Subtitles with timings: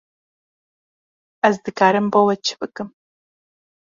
[1.49, 2.89] Ez dikarim bo we çi bikim?